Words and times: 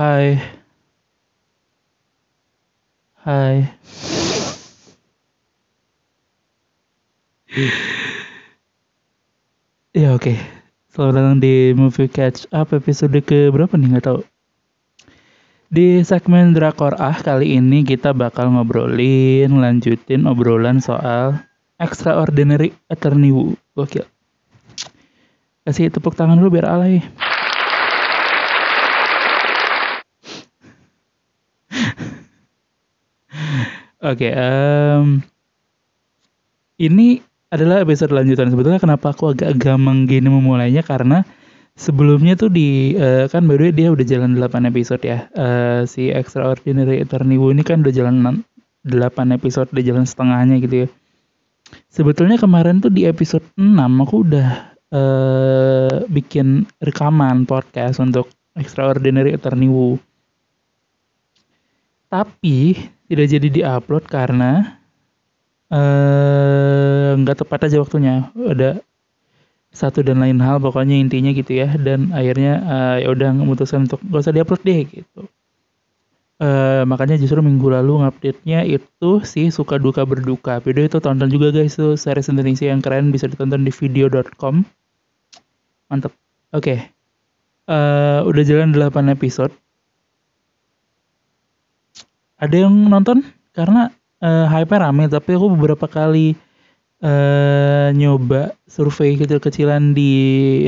Hai. 0.00 0.40
Hai. 3.20 3.68
Ya 9.92 10.16
oke. 10.16 10.40
Selamat 10.88 11.20
datang 11.20 11.36
di 11.44 11.76
Movie 11.76 12.08
Catch 12.08 12.48
Up 12.48 12.72
episode 12.72 13.12
ke 13.20 13.52
berapa 13.52 13.76
nih 13.76 13.92
nggak 13.92 14.06
tahu. 14.08 14.24
Di 15.68 16.00
segmen 16.00 16.56
Drakor 16.56 16.96
Ah 16.96 17.20
kali 17.20 17.60
ini 17.60 17.84
kita 17.84 18.16
bakal 18.16 18.56
ngobrolin, 18.56 19.52
lanjutin 19.52 20.24
obrolan 20.24 20.80
soal 20.80 21.44
Extraordinary 21.76 22.72
Attorney 22.88 23.36
Woo. 23.36 23.52
Gokil. 23.76 24.08
Kasih 25.68 25.92
tepuk 25.92 26.16
tangan 26.16 26.40
dulu 26.40 26.56
biar 26.56 26.72
alay. 26.72 27.04
Oke, 34.00 34.32
em, 34.32 35.20
ini 36.80 37.20
adalah 37.52 37.84
episode 37.84 38.16
lanjutan. 38.16 38.48
Sebetulnya 38.48 38.80
kenapa 38.80 39.12
aku 39.12 39.36
agak 39.36 39.60
gamang 39.60 40.08
gini 40.08 40.32
memulainya 40.32 40.80
karena 40.80 41.20
sebelumnya 41.76 42.32
tuh 42.32 42.48
di 42.48 42.96
eh, 42.96 43.28
kan 43.28 43.44
by 43.44 43.60
the 43.60 43.68
dia 43.76 43.92
udah 43.92 44.06
jalan 44.08 44.40
8 44.40 44.72
episode 44.72 45.04
ya. 45.04 45.28
Eh, 45.36 45.84
si 45.84 46.08
Extraordinary 46.08 47.04
Attorney 47.04 47.36
ini 47.36 47.60
kan 47.60 47.84
udah 47.84 47.92
jalan 47.92 48.40
8 48.88 49.36
episode, 49.36 49.68
udah 49.68 49.84
jalan 49.84 50.08
setengahnya 50.08 50.56
gitu 50.64 50.86
ya. 50.86 50.88
Sebetulnya 51.92 52.40
kemarin 52.40 52.80
tuh 52.80 52.88
di 52.88 53.04
episode 53.04 53.44
6 53.60 54.00
aku 54.00 54.16
udah 54.24 54.48
eh, 54.96 55.96
bikin 56.08 56.64
rekaman 56.80 57.44
podcast 57.44 58.00
untuk 58.00 58.32
Extraordinary 58.56 59.36
Attorney. 59.36 59.68
Tapi 62.08 62.74
tidak 63.10 63.26
jadi 63.26 63.48
diupload 63.50 64.06
karena 64.06 64.78
eh, 65.66 67.10
nggak 67.18 67.42
tepat 67.42 67.66
aja 67.66 67.82
waktunya. 67.82 68.30
Ada 68.38 68.78
satu 69.70 70.02
dan 70.02 70.22
lain 70.22 70.38
hal 70.38 70.62
pokoknya 70.62 70.98
intinya 70.98 71.30
gitu 71.34 71.58
ya 71.58 71.74
dan 71.74 72.14
akhirnya 72.14 72.52
eh, 72.62 72.96
ya 73.06 73.08
udah 73.10 73.30
memutuskan 73.34 73.90
untuk 73.90 73.98
gak 74.06 74.22
usah 74.22 74.34
diupload 74.34 74.62
deh 74.62 74.80
gitu. 74.86 75.26
Eh, 76.40 76.82
makanya 76.88 77.20
justru 77.20 77.44
minggu 77.44 77.68
lalu 77.68 78.00
ngupdate-nya 78.00 78.64
itu 78.64 79.10
sih 79.28 79.52
suka 79.52 79.76
duka 79.76 80.08
berduka. 80.08 80.56
Video 80.64 80.88
itu 80.88 80.96
tonton 80.96 81.28
juga 81.28 81.52
guys 81.52 81.76
tuh 81.76 82.00
series 82.00 82.32
Indonesia 82.32 82.64
yang 82.64 82.80
keren 82.80 83.12
bisa 83.12 83.28
ditonton 83.28 83.60
di 83.60 83.68
video.com. 83.68 84.64
Mantep. 85.92 86.16
Oke. 86.56 86.94
Eh, 87.68 88.20
udah 88.24 88.42
jalan 88.46 88.72
8 88.72 89.12
episode. 89.12 89.52
Ada 92.40 92.56
yang 92.66 92.88
nonton? 92.88 93.20
Karena 93.52 93.92
eh, 94.24 94.46
hype-nya 94.48 94.88
rame 94.88 95.04
tapi 95.12 95.36
aku 95.36 95.52
beberapa 95.52 95.84
kali 95.84 96.32
eh 97.00 97.88
nyoba 97.96 98.52
survei 98.68 99.16
kecil-kecilan 99.16 99.96
di 99.96 100.12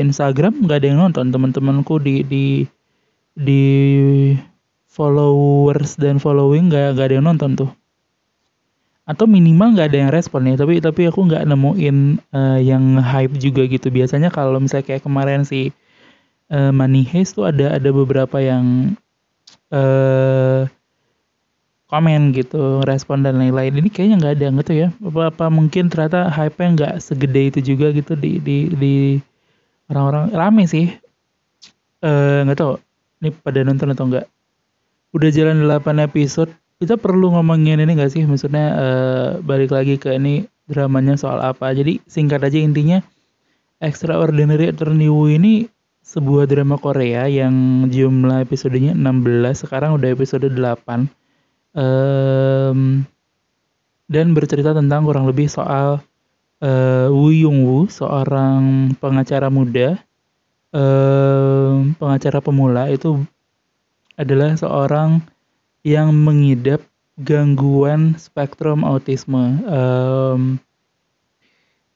Instagram 0.01 0.65
nggak 0.65 0.77
ada 0.81 0.87
yang 0.93 1.01
nonton. 1.01 1.33
Teman-temanku 1.33 1.97
di 1.97 2.21
di 2.25 2.45
di 3.33 3.63
followers 4.85 5.97
dan 5.97 6.21
following 6.21 6.69
nggak 6.69 6.93
nggak 6.93 7.05
ada 7.09 7.15
yang 7.17 7.25
nonton 7.25 7.57
tuh. 7.57 7.71
Atau 9.09 9.25
minimal 9.25 9.73
nggak 9.73 9.87
ada 9.89 9.97
yang 10.07 10.11
respon 10.13 10.47
ya 10.47 10.55
tapi 10.55 10.77
tapi 10.79 11.09
aku 11.09 11.25
nggak 11.25 11.43
nemuin 11.49 11.97
eh, 12.33 12.59
yang 12.61 13.01
hype 13.01 13.33
juga 13.41 13.65
gitu. 13.65 13.89
Biasanya 13.89 14.29
kalau 14.29 14.61
misalnya 14.61 14.85
kayak 14.93 15.05
kemarin 15.05 15.41
si 15.45 15.73
eh, 16.53 16.71
Money 16.73 17.01
Heist 17.09 17.37
tuh 17.37 17.49
ada 17.49 17.77
ada 17.77 17.89
beberapa 17.89 18.37
yang 18.41 18.93
komen 21.93 22.33
gitu, 22.33 22.81
respon 22.89 23.21
dan 23.21 23.37
lain-lain. 23.37 23.69
Ini 23.77 23.89
kayaknya 23.93 24.15
nggak 24.17 24.33
ada 24.41 24.47
tuh 24.65 24.75
ya. 24.75 24.87
Apa, 24.97 25.29
apa 25.29 25.45
mungkin 25.53 25.93
ternyata 25.93 26.33
hype-nya 26.33 26.69
nggak 26.73 26.93
segede 26.97 27.53
itu 27.53 27.59
juga 27.61 27.93
gitu 27.93 28.17
di 28.17 28.41
di 28.41 28.57
di 28.73 28.95
orang-orang 29.93 30.33
rame 30.33 30.65
sih. 30.65 30.89
Eh 32.01 32.39
nggak 32.41 32.57
tahu. 32.57 32.81
Ini 33.21 33.29
pada 33.45 33.59
nonton 33.61 33.93
atau 33.93 34.09
enggak. 34.09 34.25
Udah 35.13 35.29
jalan 35.29 35.69
8 35.69 36.01
episode. 36.01 36.49
Kita 36.81 36.97
perlu 36.97 37.29
ngomongin 37.37 37.77
ini 37.77 37.93
nggak 37.93 38.09
sih? 38.09 38.25
Maksudnya 38.25 38.65
eh, 38.73 39.29
balik 39.45 39.69
lagi 39.69 40.01
ke 40.01 40.17
ini 40.17 40.49
dramanya 40.65 41.13
soal 41.13 41.45
apa. 41.45 41.69
Jadi 41.77 42.01
singkat 42.09 42.41
aja 42.41 42.57
intinya 42.57 42.97
Extraordinary 43.77 44.73
Attorney 44.73 45.13
Woo 45.13 45.29
ini 45.29 45.69
sebuah 46.03 46.49
drama 46.49 46.75
Korea 46.75 47.29
yang 47.31 47.87
jumlah 47.87 48.43
episodenya 48.43 48.91
16, 48.91 49.63
sekarang 49.63 49.95
udah 49.95 50.09
episode 50.11 50.47
8 50.51 51.22
Em, 51.73 53.01
dan 54.05 54.27
bercerita 54.37 54.77
tentang 54.77 55.09
kurang 55.09 55.25
lebih 55.25 55.49
soal 55.49 56.05
Woo 57.09 57.33
Yung 57.33 57.65
Woo, 57.67 57.91
seorang 57.91 58.93
pengacara 59.01 59.51
muda, 59.51 59.99
em, 60.71 61.91
pengacara 61.99 62.39
pemula 62.39 62.87
itu 62.87 63.19
adalah 64.15 64.55
seorang 64.55 65.19
yang 65.83 66.15
mengidap 66.15 66.79
gangguan 67.19 68.15
spektrum 68.15 68.85
autisme. 68.87 69.59
Em, 69.67 70.61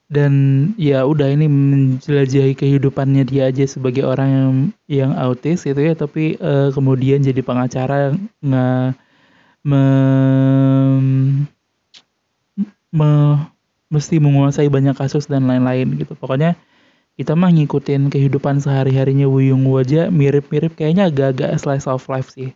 dan 0.08 0.32
ya 0.80 1.04
udah 1.04 1.28
ini 1.32 1.46
menjelajahi 1.46 2.56
kehidupannya 2.56 3.28
dia 3.28 3.52
aja 3.52 3.68
sebagai 3.68 4.08
orang 4.08 4.28
yang 4.32 4.52
yang 4.88 5.12
autis 5.16 5.68
gitu 5.68 5.76
ya, 5.80 5.92
tapi 5.92 6.40
eh, 6.40 6.68
kemudian 6.72 7.20
jadi 7.20 7.44
pengacara 7.44 8.16
nggak 8.40 8.96
mem 9.68 11.44
me 12.88 13.10
mesti 13.88 14.20
menguasai 14.20 14.68
banyak 14.68 14.96
kasus 14.96 15.28
dan 15.28 15.44
lain-lain 15.48 15.96
gitu. 16.00 16.16
Pokoknya 16.16 16.56
kita 17.18 17.34
mah 17.34 17.50
ngikutin 17.52 18.08
kehidupan 18.12 18.62
sehari-harinya 18.62 19.26
Wuyung 19.26 19.66
aja 19.74 20.08
mirip-mirip 20.08 20.76
kayaknya 20.78 21.10
agak-agak 21.10 21.50
slice 21.60 21.88
of 21.88 22.04
life 22.08 22.30
sih. 22.32 22.52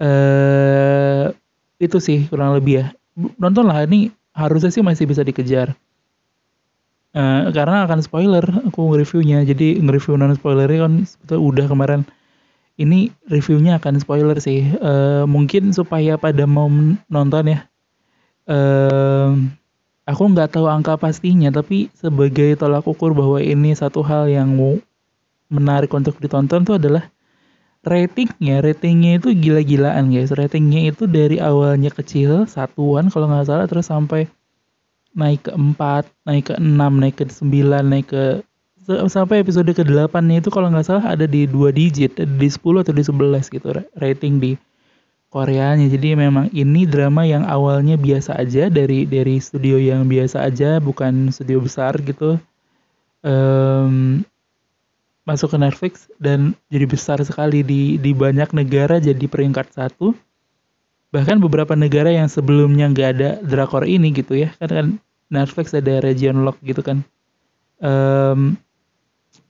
Eh 0.00 1.28
itu 1.80 1.96
sih 2.00 2.28
kurang 2.28 2.56
lebih 2.56 2.84
ya. 2.84 2.86
Nontonlah 3.36 3.84
ini 3.84 4.12
harusnya 4.32 4.70
sih 4.72 4.84
masih 4.84 5.04
bisa 5.08 5.24
dikejar. 5.24 5.74
Eh 7.16 7.44
karena 7.50 7.88
akan 7.88 8.00
spoiler 8.04 8.44
aku 8.68 8.78
nge-reviewnya. 8.94 9.42
Jadi 9.48 9.80
nge-review 9.80 10.14
non 10.20 10.36
spoilernya 10.36 10.86
kan 10.86 10.92
sebetulnya 11.04 11.42
udah 11.42 11.66
kemarin 11.66 12.00
ini 12.76 13.10
reviewnya 13.26 13.80
akan 13.82 13.98
spoiler 13.98 14.38
sih. 14.38 14.66
Eh, 14.66 15.24
mungkin 15.26 15.74
supaya 15.74 16.20
pada 16.20 16.44
mau 16.44 16.70
nonton 17.10 17.44
ya. 17.50 17.66
Eh, 18.46 19.30
aku 20.06 20.22
nggak 20.30 20.54
tahu 20.54 20.66
angka 20.70 20.98
pastinya, 21.00 21.50
tapi 21.50 21.90
sebagai 21.96 22.54
tolak 22.58 22.86
ukur 22.86 23.14
bahwa 23.16 23.38
ini 23.42 23.74
satu 23.74 24.02
hal 24.04 24.30
yang 24.30 24.54
menarik 25.50 25.90
untuk 25.90 26.18
ditonton 26.22 26.62
tuh 26.62 26.78
adalah 26.78 27.10
ratingnya. 27.84 28.60
Ratingnya 28.60 29.20
itu 29.20 29.32
gila-gilaan 29.34 30.12
guys. 30.12 30.32
Ratingnya 30.32 30.92
itu 30.92 31.08
dari 31.08 31.40
awalnya 31.40 31.90
kecil 31.90 32.44
satuan 32.46 33.08
kalau 33.08 33.28
nggak 33.28 33.46
salah 33.48 33.66
terus 33.66 33.88
sampai 33.88 34.28
naik 35.10 35.50
ke 35.50 35.52
4, 35.52 36.06
naik 36.26 36.44
ke 36.50 36.54
6, 36.56 36.92
naik 37.02 37.16
ke 37.18 37.24
9, 37.26 37.82
naik 37.90 38.06
ke 38.14 38.24
sampai 39.08 39.42
episode 39.44 39.70
ke-8 39.70 40.22
itu 40.34 40.48
kalau 40.50 40.70
nggak 40.72 40.86
salah 40.86 41.14
ada 41.14 41.26
di 41.28 41.46
dua 41.46 41.70
digit, 41.70 42.18
di 42.18 42.48
10 42.48 42.82
atau 42.82 42.92
di 42.94 43.04
11 43.04 43.46
gitu 43.50 43.68
rating 43.98 44.42
di 44.42 44.52
Koreanya. 45.30 45.86
Jadi 45.86 46.18
memang 46.18 46.50
ini 46.50 46.84
drama 46.84 47.22
yang 47.22 47.46
awalnya 47.46 47.94
biasa 47.94 48.34
aja 48.34 48.66
dari 48.66 49.06
dari 49.06 49.38
studio 49.38 49.78
yang 49.78 50.10
biasa 50.10 50.42
aja, 50.42 50.82
bukan 50.82 51.30
studio 51.30 51.62
besar 51.62 51.94
gitu. 52.02 52.36
Um, 53.22 54.26
masuk 55.22 55.54
ke 55.54 55.58
Netflix 55.62 56.10
dan 56.18 56.58
jadi 56.72 56.90
besar 56.90 57.22
sekali 57.22 57.62
di 57.62 57.94
di 58.02 58.10
banyak 58.10 58.50
negara 58.50 58.98
jadi 58.98 59.22
peringkat 59.30 59.70
satu. 59.70 60.18
Bahkan 61.14 61.38
beberapa 61.38 61.78
negara 61.78 62.10
yang 62.10 62.26
sebelumnya 62.26 62.90
nggak 62.90 63.08
ada 63.14 63.30
drakor 63.42 63.86
ini 63.86 64.10
gitu 64.10 64.34
ya, 64.34 64.50
kan 64.58 64.70
kan 64.70 64.86
Netflix 65.30 65.70
ada 65.78 66.02
region 66.02 66.42
lock 66.42 66.58
gitu 66.66 66.82
kan. 66.82 67.06
Um, 67.78 68.58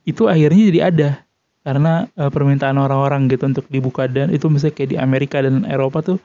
itu 0.09 0.27
akhirnya 0.27 0.63
jadi 0.73 0.81
ada 0.93 1.11
karena 1.61 2.09
uh, 2.17 2.33
permintaan 2.33 2.81
orang-orang 2.81 3.29
gitu 3.29 3.45
untuk 3.45 3.67
dibuka 3.69 4.09
dan 4.09 4.33
itu 4.33 4.49
misalnya 4.49 4.75
kayak 4.81 4.91
di 4.93 4.99
Amerika 4.99 5.45
dan 5.45 5.69
Eropa 5.69 6.01
tuh 6.01 6.19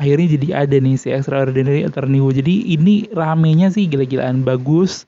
akhirnya 0.00 0.34
jadi 0.38 0.48
ada 0.66 0.76
nih 0.82 0.96
si 0.98 1.08
Extraordinary 1.12 1.84
Attorney. 1.84 2.18
Jadi 2.18 2.74
ini 2.74 3.06
ramenya 3.12 3.70
sih 3.70 3.86
gila-gilaan 3.86 4.42
bagus, 4.42 5.06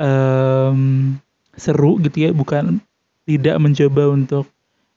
um, 0.00 1.14
seru 1.54 2.00
gitu 2.02 2.26
ya, 2.26 2.30
bukan 2.34 2.80
tidak 3.24 3.56
mencoba 3.60 4.10
untuk 4.10 4.50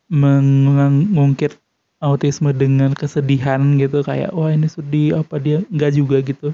mengungkit 0.07 1.59
autisme 2.00 2.54
dengan 2.54 2.94
kesedihan 2.94 3.59
gitu 3.81 4.06
kayak 4.06 4.30
wah 4.31 4.54
ini 4.54 4.69
sedih 4.69 5.25
apa 5.25 5.36
dia 5.42 5.65
nggak 5.68 5.92
juga 5.98 6.18
gitu. 6.24 6.50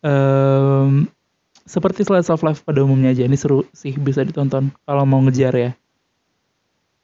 Um, 0.00 1.10
seperti 1.70 2.02
slice 2.02 2.34
of 2.34 2.42
life 2.42 2.66
pada 2.66 2.82
umumnya 2.82 3.14
aja 3.14 3.22
ini 3.22 3.38
seru 3.38 3.62
sih 3.70 3.94
bisa 3.94 4.26
ditonton 4.26 4.74
kalau 4.82 5.06
mau 5.06 5.22
ngejar 5.22 5.54
ya 5.54 5.70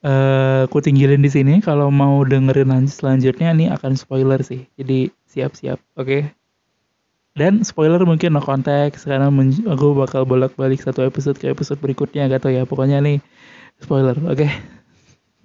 uh, 0.02 0.66
aku 0.66 0.82
tinggalin 0.82 1.22
di 1.22 1.30
sini 1.30 1.62
kalau 1.62 1.94
mau 1.94 2.26
dengerin 2.26 2.74
lanjut 2.74 2.90
selanjutnya 2.90 3.54
nih 3.54 3.70
akan 3.70 3.94
spoiler 3.94 4.42
sih 4.42 4.66
jadi 4.74 5.14
siap-siap 5.30 5.78
oke 5.94 6.02
okay? 6.02 6.22
dan 7.38 7.62
spoiler 7.62 8.02
mungkin 8.02 8.34
no 8.34 8.42
konteks 8.42 9.06
karena 9.06 9.30
aku 9.70 9.86
bakal 9.94 10.26
bolak-balik 10.26 10.82
satu 10.82 11.06
episode 11.06 11.38
ke 11.38 11.46
episode 11.46 11.78
berikutnya 11.78 12.26
gak 12.26 12.42
tau 12.42 12.50
ya 12.50 12.66
pokoknya 12.66 12.98
nih 12.98 13.22
spoiler 13.78 14.18
oke 14.26 14.34
okay? 14.34 14.50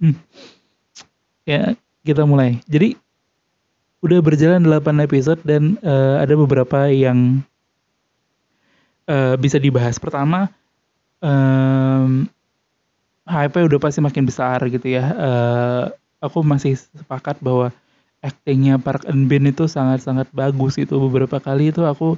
hmm. 0.02 0.18
ya 1.46 1.78
kita 2.02 2.26
mulai 2.26 2.58
jadi 2.66 2.98
udah 4.02 4.18
berjalan 4.18 4.66
8 4.66 5.06
episode 5.06 5.38
dan 5.46 5.78
uh, 5.86 6.18
ada 6.18 6.34
beberapa 6.34 6.90
yang 6.90 7.38
uh, 9.08 9.34
bisa 9.38 9.56
dibahas. 9.56 9.96
Pertama 9.98 10.50
um, 11.22 12.26
hype 13.24 13.58
udah 13.62 13.80
pasti 13.80 14.02
makin 14.02 14.26
besar 14.26 14.62
gitu 14.68 14.86
ya. 14.86 15.04
Uh, 15.14 15.84
aku 16.18 16.42
masih 16.42 16.76
sepakat 16.76 17.38
bahwa 17.38 17.70
actingnya 18.22 18.78
Park 18.78 19.06
and 19.10 19.26
Bin 19.26 19.50
itu 19.50 19.66
sangat-sangat 19.66 20.30
bagus 20.30 20.78
itu 20.78 20.94
beberapa 20.98 21.42
kali 21.42 21.74
itu 21.74 21.82
aku 21.82 22.14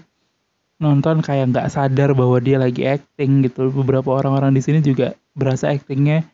nonton 0.76 1.24
kayak 1.24 1.54
nggak 1.54 1.70
sadar 1.72 2.12
bahwa 2.12 2.36
dia 2.42 2.60
lagi 2.60 2.84
acting 2.84 3.44
gitu. 3.48 3.72
Beberapa 3.72 4.12
orang-orang 4.12 4.52
di 4.52 4.60
sini 4.64 4.84
juga 4.84 5.16
berasa 5.32 5.72
actingnya 5.72 6.24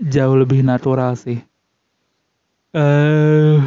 jauh 0.00 0.36
lebih 0.36 0.64
natural 0.64 1.16
sih. 1.16 1.40
Uh, 2.70 3.66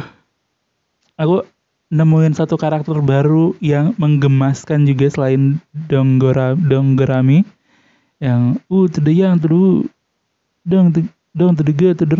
aku 1.14 1.44
nemuin 1.92 2.32
satu 2.36 2.56
karakter 2.56 3.00
baru 3.04 3.52
yang 3.60 3.92
menggemaskan 4.00 4.88
juga 4.88 5.10
selain 5.12 5.60
Donggora 5.72 6.56
Donggerami 6.56 7.44
yang 8.22 8.56
uh 8.72 8.86
to 8.88 9.00
the 9.04 9.12
young 9.12 9.36
to 9.42 9.48
the 9.48 9.60
dong 10.64 10.94
dong 11.36 11.52
to 11.58 11.62
the 11.66 11.74
good 11.74 12.00
to 12.00 12.06
the 12.08 12.16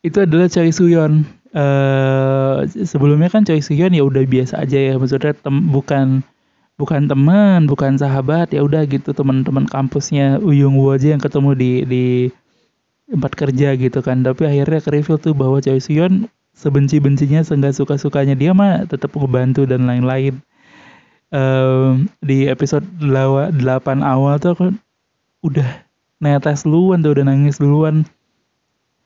itu 0.00 0.16
adalah 0.16 0.48
Choi 0.48 0.72
Suyon. 0.72 1.28
Uh, 1.50 2.62
sebelumnya 2.86 3.28
kan 3.28 3.44
Choi 3.44 3.60
Suyon 3.60 3.92
ya 3.92 4.06
udah 4.06 4.24
biasa 4.24 4.64
aja 4.64 4.78
ya, 4.78 4.94
maksudnya 4.96 5.36
tem 5.36 5.56
bukan 5.68 6.24
bukan 6.80 7.04
teman, 7.04 7.68
bukan 7.68 8.00
sahabat, 8.00 8.56
ya 8.56 8.64
udah 8.64 8.88
gitu 8.88 9.12
teman-teman 9.12 9.68
kampusnya 9.68 10.40
Uyung 10.40 10.80
Woo 10.80 10.96
aja 10.96 11.12
yang 11.12 11.20
ketemu 11.20 11.50
di 11.52 11.72
di 11.84 12.04
tempat 13.10 13.32
kerja 13.34 13.74
gitu 13.74 14.00
kan. 14.00 14.22
Tapi 14.22 14.46
akhirnya 14.46 14.80
ke 14.80 15.02
tuh 15.18 15.34
bahwa 15.34 15.58
Choi 15.58 15.82
Suyon 15.82 16.30
sebenci-bencinya 16.54 17.42
seenggak 17.42 17.74
suka-sukanya 17.74 18.38
dia 18.38 18.54
mah 18.54 18.86
tetap 18.86 19.12
ngebantu 19.12 19.66
dan 19.66 19.84
lain-lain. 19.84 20.38
Uh, 21.30 22.02
di 22.18 22.50
episode 22.50 22.82
8 22.98 23.54
awal 24.02 24.34
tuh 24.42 24.50
aku 24.50 24.66
udah 25.46 25.86
netes 26.18 26.66
duluan 26.66 27.06
tuh 27.06 27.14
udah 27.14 27.22
nangis 27.22 27.62
duluan 27.62 28.02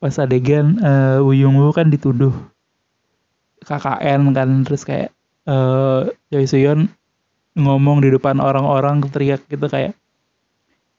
pas 0.01 0.17
adegan 0.17 0.81
uh, 0.81 1.21
Woo 1.21 1.37
Woo 1.37 1.69
kan 1.77 1.93
dituduh 1.93 2.33
KKN 3.65 4.33
kan 4.33 4.49
terus 4.65 4.89
kayak 4.89 5.13
uh, 5.49 6.09
Choi 6.33 6.49
Suyon 6.49 6.89
ngomong 7.55 8.03
di 8.03 8.11
depan 8.11 8.43
orang-orang 8.43 9.05
teriak 9.09 9.47
gitu 9.47 9.65
kayak 9.71 9.95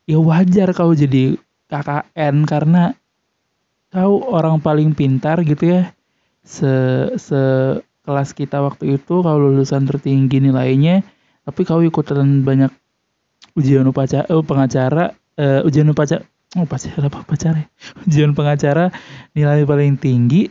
ya 0.07 0.17
wajar 0.17 0.71
kau 0.71 0.95
jadi 0.95 1.35
KKN 1.71 2.35
karena 2.45 2.93
kau 3.89 4.21
orang 4.29 4.59
paling 4.59 4.93
pintar 4.93 5.41
gitu 5.45 5.79
ya. 5.79 5.81
Se 6.45 6.73
se 7.17 7.41
kelas 8.05 8.37
kita 8.37 8.61
waktu 8.61 9.01
itu 9.01 9.25
kalau 9.25 9.49
lulusan 9.49 9.89
tertinggi 9.89 10.37
nilainya 10.37 11.01
tapi 11.41 11.65
kau 11.65 11.81
ikutan 11.81 12.45
banyak 12.45 12.69
ujian 13.57 13.89
upacara 13.89 14.29
oh, 14.29 14.45
pengacara 14.45 15.17
uh, 15.41 15.65
ujian 15.65 15.89
upacara 15.89 16.21
oh 16.55 16.67
pacar 16.69 16.95
apa 17.01 17.19
pacar 17.27 17.53
ya? 17.59 17.65
Ujian 18.07 18.31
pengacara 18.31 18.89
nilai 19.35 19.67
paling 19.67 19.99
tinggi 19.99 20.47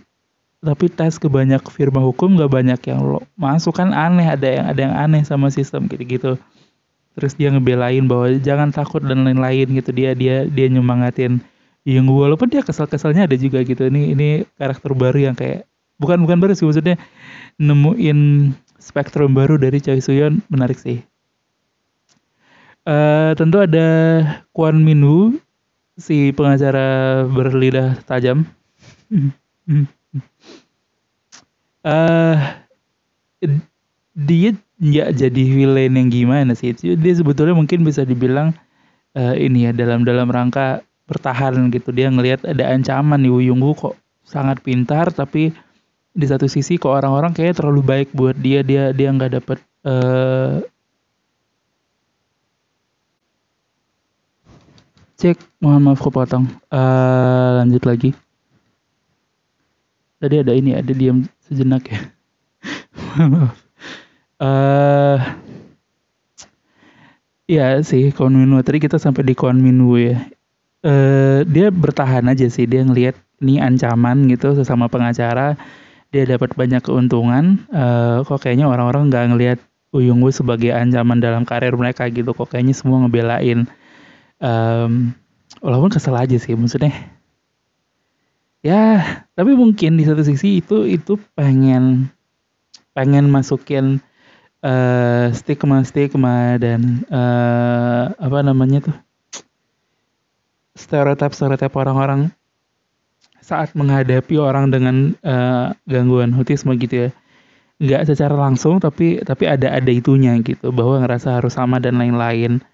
tapi 0.64 0.88
tes 0.88 1.20
ke 1.20 1.28
banyak 1.28 1.60
firma 1.68 2.00
hukum 2.00 2.40
gak 2.40 2.48
banyak 2.48 2.80
yang 2.88 3.04
lo 3.04 3.20
masuk. 3.36 3.76
Kan 3.76 3.92
aneh 3.92 4.24
ada 4.24 4.48
yang 4.48 4.66
ada 4.68 4.80
yang 4.80 4.94
aneh 4.96 5.22
sama 5.24 5.52
sistem 5.52 5.88
gitu 5.88 6.04
gitu 6.04 6.32
terus 7.14 7.38
dia 7.38 7.50
ngebelain 7.50 8.04
bahwa 8.10 8.34
jangan 8.42 8.74
takut 8.74 9.02
dan 9.02 9.24
lain-lain 9.24 9.70
gitu. 9.74 9.90
Dia 9.94 10.14
dia 10.14 10.44
dia 10.46 10.66
nyemangatin. 10.68 11.40
Yang 11.84 12.06
walaupun 12.10 12.48
dia 12.48 12.64
kesel-keselnya 12.64 13.28
ada 13.28 13.36
juga 13.38 13.62
gitu. 13.62 13.86
Ini 13.86 14.14
ini 14.16 14.28
karakter 14.58 14.92
baru 14.94 15.30
yang 15.30 15.36
kayak 15.36 15.66
bukan 15.98 16.22
bukan 16.26 16.38
baru 16.42 16.52
sih. 16.56 16.66
Maksudnya 16.66 16.98
nemuin 17.60 18.50
spektrum 18.78 19.32
baru 19.32 19.56
dari 19.56 19.80
Choi 19.80 20.02
Suyon 20.02 20.44
menarik 20.52 20.76
sih. 20.76 21.00
Uh, 22.84 23.32
tentu 23.32 23.64
ada 23.64 23.88
Kwon 24.52 24.84
Min 24.84 25.00
Woo 25.00 25.40
si 25.96 26.36
pengacara 26.36 27.24
berlidah 27.30 27.96
tajam. 28.04 28.44
uh, 31.84 32.36
dia 34.14 34.50
nggak 34.80 35.08
jadi 35.14 35.42
villain 35.46 35.94
yang 35.94 36.08
gimana 36.10 36.52
sih? 36.56 36.74
Dia 36.74 37.14
sebetulnya 37.14 37.54
mungkin 37.54 37.86
bisa 37.86 38.02
dibilang 38.02 38.54
uh, 39.14 39.34
ini 39.34 39.68
ya 39.68 39.72
dalam 39.74 40.02
dalam 40.02 40.30
rangka 40.30 40.82
bertahan 41.06 41.70
gitu. 41.70 41.94
Dia 41.94 42.10
ngelihat 42.10 42.46
ada 42.48 42.74
ancaman 42.74 43.22
nih 43.22 43.32
Wuyunggu 43.32 43.74
kok 43.76 43.94
sangat 44.24 44.64
pintar 44.64 45.12
tapi 45.12 45.52
di 46.14 46.26
satu 46.26 46.46
sisi 46.46 46.78
kok 46.78 46.94
orang-orang 46.94 47.34
kayak 47.34 47.58
terlalu 47.58 47.82
baik 47.82 48.08
buat 48.14 48.38
dia 48.38 48.62
dia 48.62 48.94
dia 48.94 49.10
nggak 49.10 49.32
dapet 49.42 49.58
uh, 49.84 50.62
Cek, 55.14 55.40
mohon 55.62 55.80
maaf 55.88 56.04
kepotong. 56.04 56.44
Uh, 56.68 57.62
lanjut 57.62 57.80
lagi. 57.88 58.10
Tadi 60.20 60.36
ada 60.42 60.52
ini, 60.52 60.76
ada 60.76 60.92
diam 60.92 61.24
sejenak 61.48 61.88
ya. 61.88 62.00
maaf. 63.32 63.63
Uh, 64.44 65.16
ya 67.48 67.80
sih, 67.80 68.12
Kwon 68.12 68.36
Min 68.36 68.52
Tadi 68.60 68.76
kita 68.76 69.00
sampai 69.00 69.24
di 69.24 69.32
Kwon 69.32 69.64
Min 69.64 69.80
ya. 69.96 70.20
Uh, 70.84 71.40
dia 71.48 71.72
bertahan 71.72 72.28
aja 72.28 72.44
sih. 72.52 72.68
Dia 72.68 72.84
ngelihat 72.84 73.16
ini 73.40 73.56
ancaman 73.64 74.28
gitu 74.28 74.52
sesama 74.52 74.92
pengacara. 74.92 75.56
Dia 76.12 76.28
dapat 76.28 76.52
banyak 76.52 76.84
keuntungan. 76.84 77.64
Uh, 77.72 78.20
kok 78.28 78.44
kayaknya 78.44 78.68
orang-orang 78.68 79.08
nggak 79.08 79.24
ngelihat 79.32 79.58
Uyung 79.96 80.20
Woo 80.20 80.28
sebagai 80.28 80.76
ancaman 80.76 81.24
dalam 81.24 81.48
karir 81.48 81.72
mereka 81.72 82.04
gitu. 82.12 82.36
Kok 82.36 82.52
kayaknya 82.52 82.76
semua 82.76 83.00
ngebelain 83.00 83.64
um, 84.44 85.12
walaupun 85.64 85.90
kesel 85.92 86.16
aja 86.16 86.36
sih 86.36 86.56
maksudnya 86.56 86.92
ya 88.64 89.24
tapi 89.36 89.52
mungkin 89.54 90.00
di 90.00 90.04
satu 90.08 90.24
sisi 90.24 90.64
itu 90.64 90.88
itu 90.88 91.20
pengen 91.36 92.08
pengen 92.96 93.28
masukin 93.28 94.00
uh, 94.64 95.28
stigma 95.36 95.84
stigma 95.84 96.56
dan 96.56 97.04
uh, 97.12 98.10
apa 98.16 98.38
namanya 98.40 98.88
tuh 98.88 98.96
stereotip 100.74 101.36
stereotip 101.36 101.70
orang-orang 101.76 102.32
saat 103.44 103.76
menghadapi 103.76 104.40
orang 104.40 104.72
dengan 104.72 105.12
uh, 105.20 105.76
gangguan 105.84 106.32
autisme 106.32 106.72
gitu 106.80 107.08
ya. 107.08 107.10
Nggak 107.76 108.08
secara 108.08 108.32
langsung 108.32 108.80
tapi 108.80 109.20
tapi 109.20 109.44
ada 109.44 109.76
ada 109.76 109.90
itunya 109.92 110.32
gitu 110.40 110.72
bahwa 110.72 111.04
ngerasa 111.04 111.38
harus 111.38 111.52
sama 111.60 111.76
dan 111.76 112.00
lain-lain. 112.00 112.64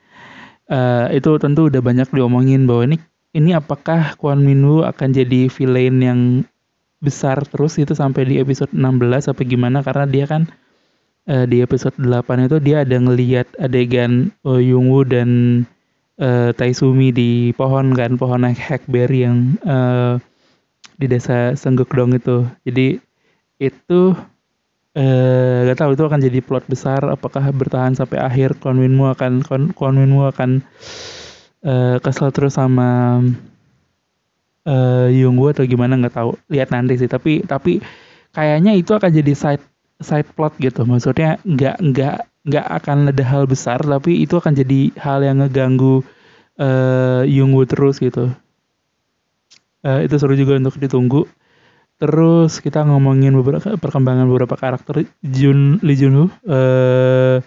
Uh, 0.70 1.10
itu 1.10 1.34
tentu 1.42 1.66
udah 1.66 1.82
banyak 1.82 2.06
diomongin 2.14 2.70
bahwa 2.70 2.86
ini 2.86 2.96
ini 3.34 3.50
apakah 3.58 4.14
Kwon 4.14 4.46
Min 4.46 4.62
Woo 4.62 4.86
akan 4.86 5.10
jadi 5.10 5.50
villain 5.50 5.98
yang 5.98 6.20
besar 7.02 7.42
terus 7.42 7.74
itu 7.82 7.90
sampai 7.90 8.22
di 8.22 8.38
episode 8.38 8.70
16 8.70 9.34
apa 9.34 9.42
gimana? 9.42 9.82
Karena 9.82 10.06
dia 10.06 10.30
kan 10.30 10.46
uh, 11.28 11.44
di 11.44 11.60
episode 11.60 11.96
8 11.98 12.48
itu 12.48 12.56
dia 12.62 12.86
ada 12.86 12.96
ngelihat 12.96 13.48
adegan 13.60 14.32
uh, 14.46 14.62
Yung 14.62 14.88
Woo 14.88 15.04
dan 15.04 15.62
uh, 16.20 16.54
Taisumi 16.54 17.10
di 17.10 17.52
pohon 17.56 17.92
kan 17.92 18.16
pohon 18.16 18.46
hackberry 18.46 19.26
yang 19.26 19.58
uh, 19.66 20.16
di 21.00 21.08
desa 21.08 21.56
Senggukdong 21.56 22.20
itu. 22.20 22.44
Jadi 22.68 23.00
itu 23.60 24.00
eh 24.90 25.70
gak 25.70 25.78
tahu 25.86 25.94
itu 25.94 26.02
akan 26.02 26.20
jadi 26.20 26.38
plot 26.42 26.66
besar 26.66 26.98
apakah 27.06 27.46
bertahan 27.54 27.94
sampai 27.94 28.18
akhir 28.18 28.58
Konwinmu 28.58 29.06
akan 29.14 29.46
Kon, 29.46 29.70
Konwinmu 29.70 30.26
akan 30.34 30.66
eh, 31.62 31.96
kesel 32.02 32.34
terus 32.34 32.58
sama 32.58 33.22
eh 34.66 35.08
Yungwoo 35.14 35.54
atau 35.54 35.64
gimana 35.64 35.96
nggak 35.96 36.14
tahu. 36.18 36.34
Lihat 36.52 36.74
nanti 36.74 36.98
sih 37.00 37.06
tapi 37.06 37.46
tapi 37.46 37.78
kayaknya 38.34 38.74
itu 38.76 38.90
akan 38.92 39.10
jadi 39.14 39.32
side 39.32 39.64
side 40.00 40.28
plot 40.34 40.56
gitu. 40.58 40.82
Maksudnya 40.88 41.38
nggak 41.44 41.76
nggak 41.80 42.16
nggak 42.40 42.66
akan 42.80 43.12
ada 43.12 43.24
hal 43.24 43.44
besar 43.44 43.84
tapi 43.84 44.24
itu 44.24 44.40
akan 44.40 44.56
jadi 44.56 44.96
hal 44.96 45.20
yang 45.20 45.44
ngeganggu 45.44 46.00
eh 46.60 47.22
Yungwoo 47.28 47.68
terus 47.68 48.00
gitu. 48.00 48.32
Eh, 49.80 50.04
itu 50.04 50.14
seru 50.20 50.36
juga 50.36 50.60
untuk 50.60 50.76
ditunggu. 50.76 51.24
Terus 52.00 52.64
kita 52.64 52.80
ngomongin 52.88 53.36
beberapa 53.36 53.76
perkembangan 53.76 54.24
beberapa 54.24 54.56
karakter 54.56 55.04
Jun 55.20 55.80
Lee 55.84 56.00
Jun 56.00 56.16
Ho. 56.16 56.24
Uh, 56.48 57.44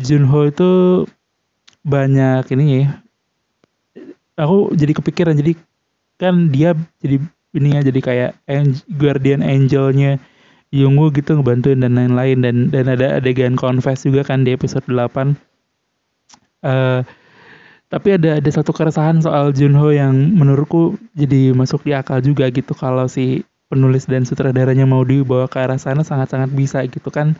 Jun 0.00 0.24
Ho 0.24 0.48
itu 0.48 1.04
banyak 1.84 2.48
ini 2.56 2.64
ya. 2.80 2.84
Aku 4.40 4.72
jadi 4.72 4.96
kepikiran 4.96 5.36
jadi 5.36 5.52
kan 6.16 6.48
dia 6.48 6.72
jadi 7.04 7.20
ini 7.54 7.68
ya 7.76 7.80
jadi 7.84 8.00
kayak 8.00 8.30
guardian 8.88 9.44
angelnya 9.44 10.16
Yungwoo 10.74 11.14
gitu 11.14 11.38
ngebantuin 11.38 11.78
dan 11.78 11.94
lain-lain. 11.94 12.42
Dan 12.42 12.56
dan 12.74 12.90
ada 12.90 13.22
adegan 13.22 13.54
confess 13.54 14.02
juga 14.02 14.26
kan 14.26 14.42
di 14.42 14.50
episode 14.50 14.82
8 14.90 14.90
uh, 14.90 15.06
eh, 16.66 17.00
tapi 17.92 18.08
ada 18.18 18.42
ada 18.42 18.50
satu 18.50 18.74
keresahan 18.74 19.22
soal 19.22 19.54
Junho 19.54 19.94
yang 19.94 20.34
menurutku 20.34 20.98
jadi 21.14 21.54
masuk 21.54 21.86
di 21.86 21.94
akal 21.94 22.18
juga 22.18 22.50
gitu 22.50 22.74
kalau 22.74 23.06
si 23.06 23.46
penulis 23.70 24.10
dan 24.10 24.26
sutradaranya 24.26 24.82
mau 24.82 25.06
dibawa 25.06 25.46
ke 25.46 25.62
arah 25.62 25.78
sana 25.78 26.02
sangat-sangat 26.02 26.50
bisa 26.50 26.82
gitu 26.90 27.14
kan. 27.14 27.38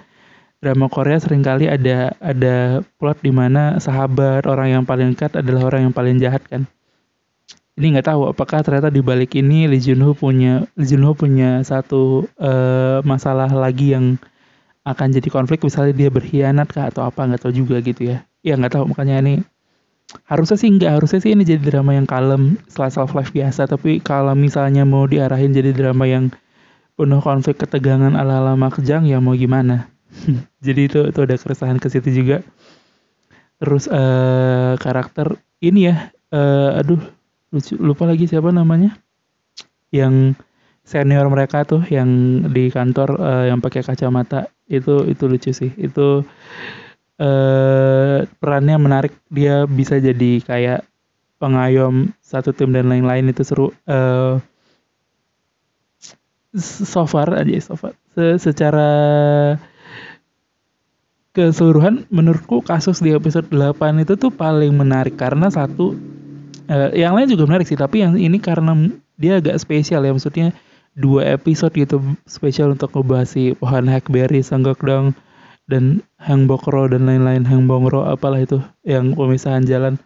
Drama 0.63 0.89
Korea 0.89 1.21
sering 1.21 1.45
kali 1.45 1.69
ada 1.69 2.17
ada 2.23 2.81
plot 2.97 3.21
di 3.21 3.29
mana 3.35 3.77
sahabat 3.83 4.49
orang 4.49 4.81
yang 4.81 4.85
paling 4.87 5.13
dekat 5.13 5.37
adalah 5.37 5.69
orang 5.69 5.91
yang 5.91 5.95
paling 5.95 6.17
jahat 6.17 6.41
kan 6.49 6.65
ini 7.75 7.87
nggak 7.99 8.07
tahu 8.07 8.31
apakah 8.31 8.63
ternyata 8.63 8.87
di 8.87 9.03
balik 9.03 9.35
ini 9.35 9.67
Lee 9.67 9.83
Jun 9.83 9.99
Ho 10.07 10.15
punya 10.15 10.63
Lee 10.79 10.87
Jun 10.87 11.03
Ho 11.03 11.19
punya 11.19 11.59
satu 11.67 12.31
uh, 12.39 13.03
masalah 13.03 13.51
lagi 13.51 13.95
yang 13.99 14.15
akan 14.87 15.11
jadi 15.11 15.29
konflik 15.33 15.65
misalnya 15.65 15.97
dia 15.97 16.09
berkhianat 16.13 16.71
kah 16.71 16.93
atau 16.93 17.03
apa 17.03 17.27
nggak 17.27 17.43
tahu 17.43 17.53
juga 17.57 17.83
gitu 17.83 18.15
ya. 18.15 18.23
Ya 18.47 18.55
nggak 18.55 18.79
tahu 18.79 18.85
makanya 18.95 19.25
ini 19.25 19.35
harusnya 20.29 20.61
sih 20.61 20.69
nggak 20.71 21.01
harusnya 21.01 21.19
sih 21.25 21.33
ini 21.35 21.43
jadi 21.43 21.63
drama 21.65 21.97
yang 21.97 22.07
kalem 22.07 22.61
slice 22.71 23.01
of 23.01 23.11
life 23.17 23.33
biasa 23.33 23.67
tapi 23.67 23.99
kalau 24.05 24.37
misalnya 24.37 24.85
mau 24.87 25.09
diarahin 25.09 25.51
jadi 25.51 25.73
drama 25.75 26.05
yang 26.07 26.31
penuh 26.95 27.19
konflik 27.19 27.59
ketegangan 27.59 28.15
ala 28.15 28.39
ala 28.39 28.55
makjang 28.55 29.09
ya 29.11 29.19
mau 29.19 29.35
gimana? 29.35 29.91
Jadi 30.67 30.81
itu 30.87 31.01
itu 31.11 31.19
ada 31.19 31.35
keresahan 31.35 31.83
ke 31.83 31.91
situ 31.91 32.23
juga. 32.23 32.47
Terus 33.59 33.91
uh, 33.91 34.79
karakter 34.79 35.43
ini 35.59 35.91
ya 35.91 36.15
uh, 36.31 36.79
aduh 36.79 37.03
lupa 37.79 38.05
lagi 38.09 38.27
siapa 38.27 38.51
namanya. 38.51 38.99
Yang 39.95 40.39
senior 40.85 41.27
mereka 41.33 41.65
tuh 41.65 41.81
yang 41.89 42.45
di 42.53 42.69
kantor 42.69 43.17
uh, 43.19 43.45
yang 43.49 43.59
pakai 43.65 43.83
kacamata. 43.83 44.53
Itu 44.69 45.09
itu 45.09 45.25
lucu 45.27 45.51
sih. 45.51 45.73
Itu 45.75 46.23
uh, 47.19 48.17
perannya 48.27 48.77
menarik. 48.77 49.15
Dia 49.33 49.65
bisa 49.65 49.97
jadi 49.99 50.45
kayak 50.45 50.85
pengayom 51.41 52.13
satu 52.21 52.53
tim 52.53 52.71
dan 52.71 52.93
lain-lain. 52.93 53.33
Itu 53.33 53.43
seru. 53.43 53.73
Uh, 53.89 54.39
so 56.55 57.03
far 57.09 57.35
aja 57.35 57.59
so 57.59 57.75
far. 57.75 57.97
Se 58.15 58.39
secara 58.39 58.89
keseluruhan 61.35 62.07
menurutku 62.15 62.63
kasus 62.63 63.03
di 63.03 63.11
episode 63.11 63.51
8 63.51 64.07
itu 64.07 64.15
tuh 64.15 64.31
paling 64.31 64.71
menarik. 64.71 65.19
Karena 65.19 65.51
satu 65.51 66.14
uh, 66.69 66.91
yang 66.93 67.17
lain 67.17 67.31
juga 67.31 67.49
menarik 67.49 67.67
sih 67.69 67.79
tapi 67.79 68.05
yang 68.05 68.17
ini 68.17 68.39
karena 68.39 68.75
dia 69.19 69.39
agak 69.39 69.59
spesial 69.63 70.03
ya 70.03 70.11
maksudnya 70.11 70.51
dua 70.95 71.35
episode 71.35 71.75
gitu 71.75 71.99
spesial 72.25 72.75
untuk 72.75 72.95
ngebahas 72.95 73.27
si 73.27 73.53
pohon 73.59 73.91
hackberry 73.91 74.41
sanggokdong 74.41 75.15
dan 75.67 76.05
hang 76.21 76.45
bokro 76.45 76.87
dan 76.87 77.09
lain-lain 77.09 77.43
hang 77.43 77.65
bongro 77.65 78.05
apalah 78.05 78.41
itu 78.41 78.61
yang 78.85 79.17
pemisahan 79.17 79.65
jalan. 79.65 79.97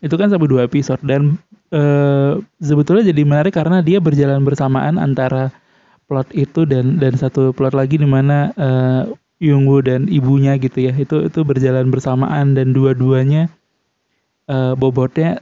Itu 0.00 0.16
kan 0.16 0.32
sampai 0.32 0.48
dua 0.48 0.64
episode 0.64 1.00
dan 1.04 1.36
uh, 1.72 2.40
sebetulnya 2.60 3.12
jadi 3.12 3.22
menarik 3.24 3.52
karena 3.52 3.84
dia 3.84 4.00
berjalan 4.00 4.44
bersamaan 4.44 4.96
antara 4.96 5.52
plot 6.08 6.32
itu 6.32 6.64
dan 6.64 6.96
dan 6.96 7.16
satu 7.16 7.52
plot 7.52 7.76
lagi 7.76 8.00
di 8.00 8.08
mana 8.08 8.50
uh, 8.56 9.02
Yungwoo 9.40 9.80
dan 9.80 10.04
ibunya 10.08 10.56
gitu 10.60 10.84
ya 10.84 10.92
itu 10.92 11.32
itu 11.32 11.40
berjalan 11.44 11.88
bersamaan 11.88 12.52
dan 12.52 12.76
dua-duanya 12.76 13.48
uh, 14.52 14.76
bobotnya 14.76 15.40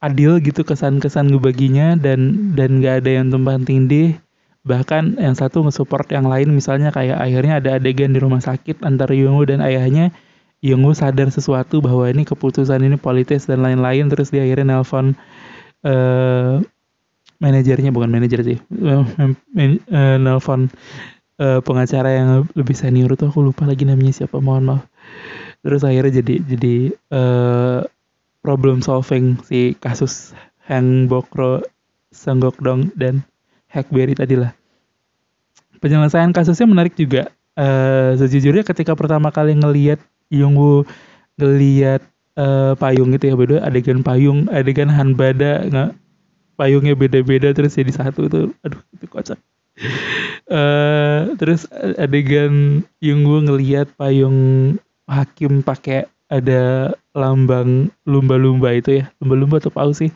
adil 0.00 0.40
gitu 0.40 0.64
kesan-kesan 0.64 1.28
ngebaginya 1.28 1.96
dan 2.00 2.52
dan 2.56 2.80
gak 2.80 3.04
ada 3.04 3.20
yang 3.20 3.28
tumpang 3.28 3.64
tindih. 3.64 4.16
Bahkan 4.60 5.16
yang 5.16 5.32
satu 5.32 5.64
nge-support 5.64 6.08
yang 6.12 6.28
lain 6.28 6.52
misalnya 6.52 6.92
kayak 6.92 7.16
akhirnya 7.16 7.64
ada 7.64 7.80
adegan 7.80 8.12
di 8.12 8.20
rumah 8.20 8.44
sakit 8.44 8.84
antara 8.84 9.16
Yungwoo 9.16 9.48
dan 9.48 9.64
ayahnya 9.64 10.12
Yungwoo 10.60 10.92
sadar 10.92 11.32
sesuatu 11.32 11.80
bahwa 11.80 12.04
ini 12.12 12.28
keputusan 12.28 12.84
ini 12.84 13.00
politis 13.00 13.48
dan 13.48 13.64
lain-lain 13.64 14.12
terus 14.12 14.28
dia 14.28 14.44
akhirnya 14.44 14.76
nelpon 14.76 15.16
uh, 15.88 16.60
manajernya 17.40 17.88
bukan 17.88 18.12
manajer 18.12 18.44
sih 18.44 18.58
uh, 18.84 19.00
uh, 19.00 20.16
nelpon 20.20 20.68
uh, 21.40 21.64
pengacara 21.64 22.12
yang 22.12 22.28
lebih 22.52 22.76
senior 22.76 23.16
tuh 23.16 23.32
aku 23.32 23.40
lupa 23.40 23.64
lagi 23.64 23.88
namanya 23.88 24.12
siapa 24.12 24.36
mohon 24.38 24.68
maaf. 24.68 24.84
Terus 25.64 25.84
akhirnya 25.84 26.20
jadi 26.20 26.34
jadi 26.44 26.74
uh, 27.12 27.80
problem 28.40 28.80
solving 28.80 29.36
si 29.44 29.76
kasus 29.78 30.32
Hang 30.64 31.10
Bokro, 31.10 31.64
Sanggokdong 32.12 32.94
dan 32.96 33.24
Hackberry 33.68 34.16
tadi 34.16 34.38
lah. 34.38 34.52
Penyelesaian 35.80 36.34
kasusnya 36.34 36.68
menarik 36.68 36.94
juga. 36.94 37.32
Uh, 37.58 38.14
sejujurnya 38.16 38.62
ketika 38.62 38.94
pertama 38.94 39.28
kali 39.34 39.58
ngeliat 39.58 39.98
Yungwoo 40.30 40.86
ngeliat 41.34 42.00
uh, 42.38 42.72
payung 42.78 43.10
itu 43.10 43.26
ya 43.26 43.34
beda 43.34 43.56
adegan 43.66 44.06
payung 44.06 44.46
adegan 44.54 44.86
Hanbada 44.86 45.66
nggak 45.66 45.90
payungnya 46.54 46.94
beda-beda 46.94 47.50
terus 47.50 47.74
jadi 47.74 47.90
satu 47.90 48.30
itu 48.30 48.40
aduh 48.62 48.80
itu 48.94 49.06
kocak 49.10 49.38
uh, 50.46 51.34
terus 51.36 51.66
adegan 51.98 52.86
Yungwoo 53.02 53.42
ngeliat 53.42 53.90
payung 53.98 54.78
hakim 55.10 55.66
pakai 55.66 56.06
ada 56.30 56.94
lambang 57.12 57.90
lumba-lumba 58.06 58.70
itu 58.72 59.02
ya. 59.02 59.04
Lumba-lumba 59.18 59.58
atau 59.58 59.74
paus 59.74 59.98
sih. 59.98 60.14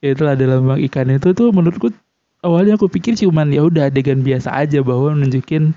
Ya 0.00 0.14
itu 0.14 0.24
ada 0.24 0.40
lambang 0.46 0.80
ikan 0.88 1.10
itu 1.12 1.34
tuh 1.36 1.52
menurutku 1.52 1.92
awalnya 2.40 2.80
aku 2.80 2.88
pikir 2.88 3.18
cuman 3.20 3.52
ya 3.52 3.66
udah 3.66 3.92
adegan 3.92 4.24
biasa 4.24 4.48
aja 4.56 4.80
bahwa 4.80 5.12
nunjukin 5.12 5.76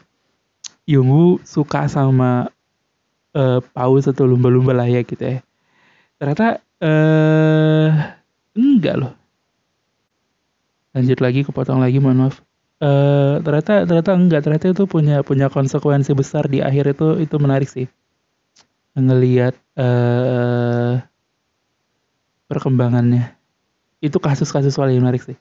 Yungwoo 0.87 1.39
suka 1.43 1.87
sama 1.87 2.51
uh, 3.35 3.59
paus 3.71 4.07
atau 4.07 4.27
lumba-lumba 4.27 4.71
lah 4.75 4.87
ya 4.87 5.03
gitu 5.03 5.19
ya. 5.19 5.39
Ternyata 6.19 6.59
uh, 6.83 7.87
enggak 8.55 8.95
loh. 8.99 9.13
Lanjut 10.93 11.19
lagi 11.23 11.41
kepotong 11.47 11.81
lagi 11.81 11.97
mohon 12.03 12.27
maaf. 12.27 12.43
Uh, 12.83 13.39
ternyata 13.41 13.87
ternyata 13.87 14.11
enggak. 14.11 14.41
Ternyata 14.43 14.65
itu 14.75 14.83
punya 14.85 15.23
punya 15.23 15.47
konsekuensi 15.47 16.11
besar 16.11 16.51
di 16.51 16.59
akhir 16.59 16.99
itu 16.99 17.23
itu 17.23 17.35
menarik 17.39 17.71
sih 17.71 17.87
ngelihat 18.93 19.57
uh, 19.77 21.01
perkembangannya. 22.49 23.33
Itu 24.03 24.19
kasus-kasus 24.21 24.77
paling 24.77 25.01
menarik 25.01 25.23
sih. 25.25 25.37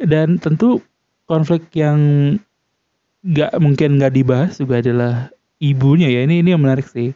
Dan 0.00 0.38
tentu 0.38 0.80
konflik 1.26 1.66
yang 1.76 1.98
nggak 3.20 3.52
mungkin 3.60 4.00
nggak 4.00 4.14
dibahas 4.16 4.56
juga 4.56 4.80
adalah 4.80 5.14
ibunya 5.60 6.08
ya. 6.08 6.24
Ini 6.24 6.40
ini 6.40 6.48
yang 6.54 6.62
menarik 6.62 6.86
sih. 6.88 7.12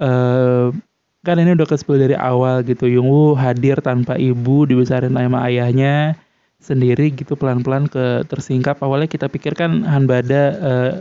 Uh, 0.00 0.72
kan 1.20 1.36
ini 1.36 1.52
udah 1.52 1.68
kespil 1.68 2.00
dari 2.00 2.16
awal 2.16 2.64
gitu. 2.64 2.88
Yungwoo 2.88 3.36
hadir 3.36 3.78
tanpa 3.84 4.16
ibu 4.16 4.64
dibesarin 4.64 5.12
sama 5.12 5.44
ayahnya 5.48 6.16
sendiri 6.60 7.12
gitu 7.12 7.36
pelan-pelan 7.36 7.88
ke 7.88 8.24
tersingkap. 8.28 8.80
Awalnya 8.80 9.08
kita 9.08 9.28
pikirkan 9.28 9.84
Hanbada 9.84 10.42
uh, 10.60 10.92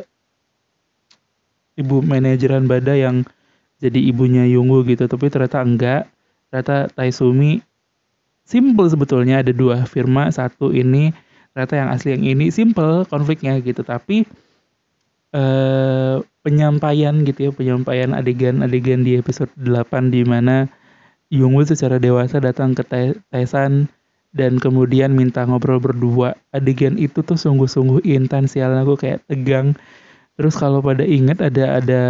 ibu 1.80 2.04
manajer 2.04 2.52
Hanbada 2.56 2.96
yang 2.96 3.24
jadi 3.80 4.00
ibunya 4.12 4.44
Yunggu 4.46 4.84
gitu 4.88 5.08
tapi 5.08 5.32
ternyata 5.32 5.64
enggak. 5.64 6.04
Ternyata 6.52 6.92
Taisumi 6.94 7.64
simple 8.44 8.88
sebetulnya 8.92 9.40
ada 9.40 9.56
dua 9.56 9.88
firma 9.88 10.28
satu 10.30 10.76
ini 10.76 11.16
ternyata 11.56 11.74
yang 11.80 11.90
asli 11.90 12.10
yang 12.16 12.24
ini 12.28 12.52
simple 12.52 13.08
konfliknya 13.08 13.56
gitu. 13.64 13.82
Tapi 13.82 14.28
eh, 15.32 16.16
penyampaian 16.44 17.24
gitu 17.24 17.50
ya 17.50 17.52
penyampaian 17.56 18.12
adegan-adegan 18.12 19.08
di 19.08 19.20
episode 19.20 19.52
8 19.56 20.12
di 20.12 20.28
mana 20.28 20.68
Yungwoo 21.30 21.62
secara 21.62 22.02
dewasa 22.02 22.42
datang 22.42 22.74
ke 22.74 22.82
Taisan 23.30 23.86
dan 24.34 24.58
kemudian 24.58 25.14
minta 25.14 25.46
ngobrol 25.46 25.78
berdua. 25.78 26.34
Adegan 26.54 26.98
itu 26.98 27.22
tuh 27.22 27.38
sungguh-sungguh 27.38 28.02
intens 28.02 28.58
aku 28.58 28.98
kayak 28.98 29.22
tegang. 29.30 29.78
Terus 30.38 30.58
kalau 30.58 30.82
pada 30.82 31.06
ingat 31.06 31.38
ada 31.44 31.82
ada 31.82 32.04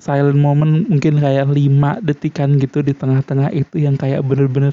silent 0.00 0.40
moment 0.40 0.88
mungkin 0.88 1.20
kayak 1.20 1.48
lima 1.52 2.00
detikan 2.00 2.56
gitu 2.56 2.80
di 2.80 2.96
tengah-tengah 2.96 3.52
itu 3.52 3.84
yang 3.84 4.00
kayak 4.00 4.24
bener-bener 4.24 4.72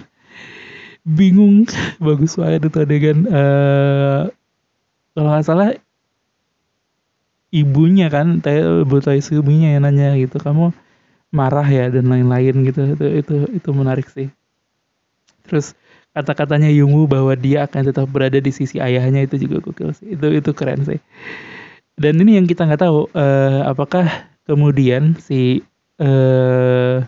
bingung. 1.04 1.68
Bagus 2.06 2.40
banget 2.40 2.72
itu 2.72 2.78
adegan. 2.80 3.28
Uh, 3.28 4.32
kalau 5.12 5.30
nggak 5.36 5.46
salah 5.46 5.70
ibunya 7.52 8.08
kan 8.08 8.40
butai 8.88 9.20
suaminya 9.20 9.76
yang 9.76 9.84
nanya 9.84 10.16
gitu 10.16 10.40
kamu 10.40 10.72
marah 11.36 11.68
ya? 11.68 11.92
dan 11.92 12.08
lain-lain 12.08 12.64
gitu. 12.64 12.96
Itu 12.96 13.06
itu 13.12 13.36
itu 13.52 13.70
menarik 13.76 14.08
sih. 14.08 14.32
Terus 15.44 15.76
kata-katanya 16.16 16.72
Yungu 16.72 17.08
bahwa 17.08 17.36
dia 17.36 17.68
akan 17.68 17.92
tetap 17.92 18.08
berada 18.08 18.40
di 18.40 18.52
sisi 18.52 18.80
ayahnya 18.80 19.28
itu 19.28 19.36
juga 19.48 19.60
gokil 19.60 19.92
sih. 19.92 20.16
Itu 20.16 20.32
itu 20.32 20.52
keren 20.56 20.88
sih. 20.88 21.00
Dan 22.00 22.24
ini 22.24 22.40
yang 22.40 22.48
kita 22.48 22.64
nggak 22.64 22.82
tahu 22.82 23.12
uh, 23.12 23.68
apakah 23.68 24.31
kemudian 24.46 25.18
si 25.22 25.62
uh, 26.02 27.02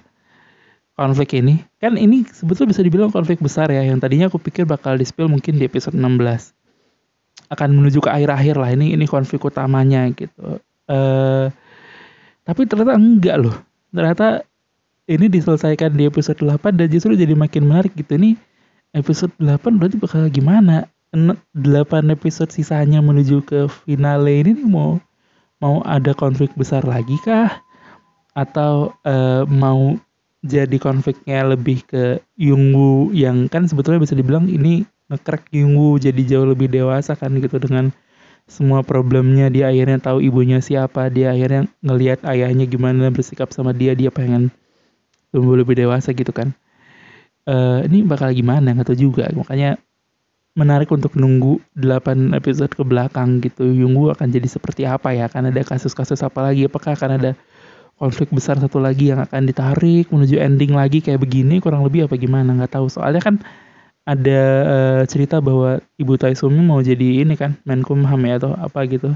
konflik 0.93 1.33
ini 1.37 1.65
kan 1.81 1.97
ini 1.97 2.21
sebetulnya 2.29 2.73
bisa 2.73 2.85
dibilang 2.85 3.09
konflik 3.09 3.41
besar 3.41 3.67
ya 3.73 3.81
yang 3.81 3.97
tadinya 3.97 4.29
aku 4.29 4.37
pikir 4.37 4.69
bakal 4.69 4.93
di 4.93 5.05
spill 5.05 5.29
mungkin 5.29 5.57
di 5.57 5.65
episode 5.65 5.97
16 5.97 6.53
akan 7.53 7.69
menuju 7.73 8.01
ke 8.01 8.09
akhir-akhir 8.09 8.55
lah 8.57 8.69
ini 8.73 8.97
ini 8.97 9.05
konflik 9.05 9.45
utamanya 9.45 10.09
gitu. 10.13 10.57
Uh, 10.89 11.53
tapi 12.43 12.65
ternyata 12.65 12.97
enggak 12.97 13.37
loh. 13.39 13.55
Ternyata 13.93 14.43
ini 15.05 15.29
diselesaikan 15.29 15.93
di 15.93 16.09
episode 16.09 16.41
8 16.41 16.79
dan 16.79 16.87
justru 16.89 17.13
jadi 17.13 17.37
makin 17.37 17.69
menarik 17.69 17.93
gitu. 17.93 18.17
Ini 18.17 18.35
episode 18.97 19.31
8 19.37 19.77
berarti 19.77 20.01
bakal 20.01 20.27
gimana? 20.33 20.89
8 21.13 21.53
episode 22.09 22.49
sisanya 22.49 22.97
menuju 22.97 23.45
ke 23.45 23.69
finale 23.85 24.41
ini 24.41 24.57
nih 24.57 24.65
mau 24.65 24.97
mau 25.63 25.79
ada 25.87 26.11
konflik 26.11 26.51
besar 26.59 26.83
lagi 26.83 27.15
kah? 27.23 27.63
Atau 28.35 28.91
uh, 29.07 29.47
mau 29.47 29.95
jadi 30.43 30.75
konfliknya 30.75 31.47
lebih 31.47 31.87
ke 31.87 32.19
Yungwoo 32.35 33.15
yang 33.15 33.47
kan 33.47 33.63
sebetulnya 33.63 34.03
bisa 34.03 34.11
dibilang 34.11 34.51
ini 34.51 34.83
ngekrek 35.07 35.47
Yungwoo 35.55 35.95
jadi 35.95 36.19
jauh 36.27 36.51
lebih 36.51 36.67
dewasa 36.67 37.15
kan 37.15 37.31
gitu 37.39 37.63
dengan 37.63 37.95
semua 38.43 38.83
problemnya. 38.83 39.47
Dia 39.47 39.71
akhirnya 39.71 40.03
tahu 40.03 40.19
ibunya 40.19 40.59
siapa. 40.59 41.07
Dia 41.07 41.31
akhirnya 41.31 41.71
ngelihat 41.79 42.27
ayahnya 42.27 42.67
gimana 42.67 43.07
bersikap 43.07 43.55
sama 43.55 43.71
dia. 43.71 43.95
Dia 43.95 44.11
pengen 44.11 44.51
tumbuh 45.31 45.55
lebih 45.55 45.79
dewasa 45.79 46.11
gitu 46.11 46.35
kan. 46.35 46.51
Uh, 47.47 47.87
ini 47.87 48.03
bakal 48.03 48.35
gimana? 48.35 48.75
Nggak 48.75 48.91
tahu 48.91 48.99
juga. 48.99 49.31
Makanya 49.31 49.79
menarik 50.53 50.89
untuk 50.93 51.17
nunggu 51.17 51.57
8 51.73 52.37
episode 52.37 52.69
ke 52.73 52.83
belakang 52.85 53.41
gitu. 53.41 53.65
Yunggu 53.65 54.13
akan 54.13 54.29
jadi 54.29 54.45
seperti 54.45 54.85
apa 54.85 55.13
ya? 55.13 55.25
Akan 55.25 55.49
ada 55.49 55.61
kasus-kasus 55.65 56.21
apa 56.21 56.45
lagi? 56.45 56.69
Apakah 56.69 56.93
akan 56.93 57.17
ada 57.17 57.31
konflik 57.97 58.29
besar 58.29 58.61
satu 58.61 58.77
lagi 58.77 59.09
yang 59.09 59.21
akan 59.21 59.49
ditarik 59.49 60.09
menuju 60.13 60.37
ending 60.37 60.73
lagi 60.77 61.01
kayak 61.01 61.21
begini 61.21 61.57
kurang 61.57 61.81
lebih 61.81 62.05
apa 62.05 62.17
gimana? 62.21 62.53
Nggak 62.53 62.77
tahu. 62.77 62.85
Soalnya 62.89 63.21
kan 63.25 63.35
ada 64.05 64.41
uh, 64.67 65.01
cerita 65.09 65.41
bahwa 65.41 65.81
Ibu 65.97 66.13
Taisumi 66.19 66.59
mau 66.59 66.83
jadi 66.83 67.23
ini 67.23 67.33
kan 67.39 67.57
Menkumham 67.65 68.21
ya 68.21 68.37
atau 68.37 68.53
apa 68.53 68.85
gitu. 68.85 69.15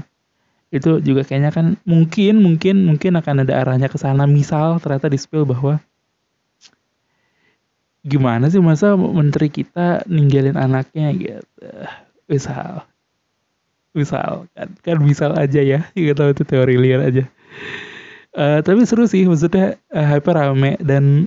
Itu 0.74 1.00
juga 1.00 1.22
kayaknya 1.24 1.54
kan 1.54 1.66
mungkin 1.86 2.42
mungkin 2.42 2.84
mungkin 2.84 3.12
akan 3.14 3.46
ada 3.46 3.62
arahnya 3.62 3.86
ke 3.86 3.96
sana. 3.96 4.26
Misal 4.26 4.82
ternyata 4.82 5.06
di 5.06 5.16
bahwa 5.46 5.78
gimana 8.06 8.46
sih 8.52 8.62
masa 8.62 8.94
menteri 8.94 9.50
kita 9.50 10.06
ninggalin 10.06 10.54
anaknya 10.54 11.08
gitu? 11.14 11.68
Misal 12.28 12.86
misal 13.96 14.46
kan 14.54 14.68
kan 14.84 14.96
misal 15.02 15.34
aja 15.34 15.60
ya. 15.60 15.80
Kita 15.96 16.14
tahu 16.14 16.30
itu 16.36 16.44
teori 16.46 16.76
liar 16.78 17.02
aja. 17.02 17.24
Uh, 18.38 18.60
tapi 18.62 18.84
seru 18.86 19.08
sih 19.08 19.26
maksudnya 19.26 19.80
uh, 19.90 20.06
hyper 20.06 20.36
rame 20.36 20.78
dan 20.78 21.26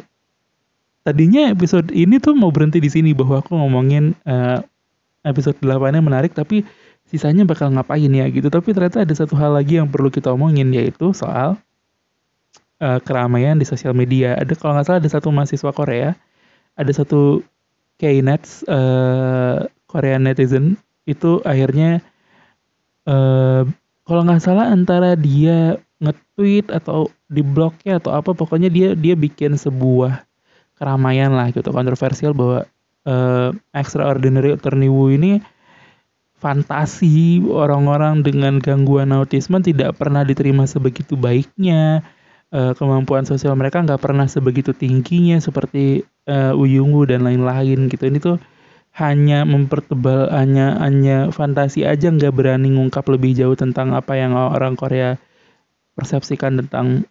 tadinya 1.02 1.50
episode 1.50 1.90
ini 1.92 2.22
tuh 2.22 2.38
mau 2.38 2.54
berhenti 2.54 2.78
di 2.78 2.88
sini 2.88 3.12
bahwa 3.12 3.42
aku 3.42 3.58
ngomongin 3.58 4.14
uh, 4.24 4.62
episode 5.26 5.58
8 5.60 5.98
nya 5.98 6.00
menarik 6.00 6.32
tapi 6.32 6.62
sisanya 7.10 7.44
bakal 7.44 7.74
ngapain 7.74 8.08
ya 8.08 8.26
gitu. 8.32 8.48
Tapi 8.48 8.72
ternyata 8.72 9.04
ada 9.04 9.12
satu 9.12 9.36
hal 9.36 9.58
lagi 9.58 9.82
yang 9.82 9.92
perlu 9.92 10.08
kita 10.08 10.32
omongin 10.32 10.72
yaitu 10.72 11.12
soal 11.12 11.60
uh, 12.80 13.00
keramaian 13.04 13.60
di 13.60 13.68
sosial 13.68 13.92
media. 13.92 14.40
Ada 14.40 14.56
kalau 14.56 14.80
nggak 14.80 14.86
salah 14.88 15.00
ada 15.04 15.10
satu 15.12 15.28
mahasiswa 15.34 15.72
Korea 15.76 16.16
ada 16.76 16.92
satu 16.92 17.44
Knets 18.02 18.66
uh, 18.66 19.70
Korean 19.86 20.26
netizen 20.26 20.82
itu 21.06 21.38
akhirnya 21.46 22.02
uh, 23.06 23.68
kalau 24.10 24.22
nggak 24.26 24.42
salah 24.42 24.74
antara 24.74 25.14
dia 25.14 25.78
nge-tweet 26.02 26.74
atau 26.74 27.14
di 27.30 27.46
blognya 27.46 28.02
atau 28.02 28.18
apa 28.18 28.34
pokoknya 28.34 28.74
dia 28.74 28.98
dia 28.98 29.14
bikin 29.14 29.54
sebuah 29.54 30.26
keramaian 30.82 31.30
lah 31.30 31.54
gitu 31.54 31.70
kontroversial 31.70 32.34
bahwa 32.34 32.66
uh, 33.06 33.54
extraordinary 33.78 34.58
attorney 34.58 34.90
Wu 34.90 35.14
ini 35.14 35.38
fantasi 36.42 37.46
orang-orang 37.46 38.26
dengan 38.26 38.58
gangguan 38.58 39.14
autisme 39.14 39.62
tidak 39.62 40.02
pernah 40.02 40.26
diterima 40.26 40.66
sebegitu 40.66 41.14
baiknya 41.14 42.02
uh, 42.52 42.72
kemampuan 42.76 43.24
sosial 43.26 43.56
mereka 43.58 43.82
nggak 43.82 44.00
pernah 44.00 44.28
sebegitu 44.28 44.76
tingginya 44.76 45.40
seperti 45.40 46.04
uh, 46.28 46.54
Uyungu 46.54 47.08
dan 47.08 47.26
lain-lain 47.26 47.88
gitu. 47.88 48.04
Ini 48.08 48.20
tuh 48.22 48.38
hanya 48.92 49.48
mempertebal 49.48 50.28
hanya 50.36 50.76
hanya 50.84 51.32
fantasi 51.32 51.88
aja 51.88 52.12
nggak 52.12 52.36
berani 52.36 52.76
ngungkap 52.76 53.08
lebih 53.08 53.32
jauh 53.32 53.56
tentang 53.56 53.96
apa 53.96 54.20
yang 54.20 54.36
orang 54.36 54.76
Korea 54.76 55.16
persepsikan 55.96 56.60
tentang 56.60 57.08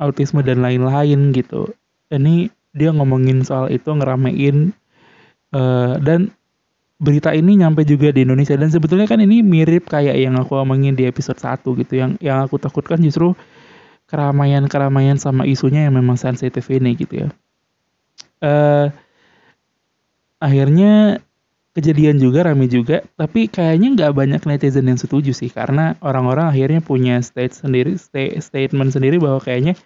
autisme 0.00 0.40
dan 0.40 0.64
lain-lain 0.64 1.36
gitu. 1.36 1.68
Ini 2.08 2.48
dia 2.72 2.90
ngomongin 2.96 3.44
soal 3.44 3.68
itu 3.68 3.92
ngeramein 3.92 4.72
uh, 5.52 6.00
dan 6.00 6.32
berita 6.98 7.30
ini 7.30 7.62
nyampe 7.62 7.86
juga 7.86 8.10
di 8.10 8.26
Indonesia 8.26 8.58
dan 8.58 8.74
sebetulnya 8.74 9.06
kan 9.06 9.22
ini 9.22 9.38
mirip 9.38 9.86
kayak 9.86 10.18
yang 10.18 10.34
aku 10.34 10.58
omongin 10.58 10.98
di 10.98 11.06
episode 11.06 11.38
1 11.38 11.62
gitu 11.62 11.94
yang 11.94 12.18
yang 12.18 12.42
aku 12.42 12.58
takutkan 12.58 12.98
justru 12.98 13.38
keramaian-keramaian 14.08 15.20
sama 15.20 15.44
isunya 15.44 15.86
yang 15.86 15.94
memang 16.00 16.16
sensitif 16.16 16.64
ini 16.72 16.96
gitu 16.96 17.24
ya. 17.24 17.28
Uh, 18.40 18.88
akhirnya 20.40 21.20
kejadian 21.76 22.18
juga 22.18 22.48
rame 22.48 22.66
juga, 22.66 23.06
tapi 23.14 23.46
kayaknya 23.46 23.94
nggak 23.94 24.12
banyak 24.16 24.42
netizen 24.48 24.90
yang 24.90 24.98
setuju 24.98 25.30
sih 25.30 25.52
karena 25.52 25.94
orang-orang 26.02 26.50
akhirnya 26.50 26.82
punya 26.82 27.22
state 27.22 27.54
sendiri, 27.54 27.94
state, 27.94 28.40
statement 28.42 28.90
sendiri 28.90 29.20
bahwa 29.22 29.38
kayaknya 29.38 29.78